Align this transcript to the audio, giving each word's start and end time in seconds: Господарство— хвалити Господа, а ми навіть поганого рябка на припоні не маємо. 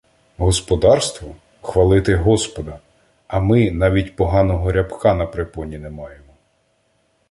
Господарство— 0.37 1.35
хвалити 1.61 2.15
Господа, 2.15 2.79
а 3.27 3.39
ми 3.39 3.71
навіть 3.71 4.15
поганого 4.15 4.71
рябка 4.71 5.13
на 5.13 5.25
припоні 5.25 5.77
не 5.77 5.89
маємо. 5.89 6.33